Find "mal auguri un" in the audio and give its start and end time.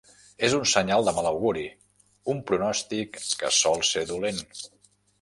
1.17-2.41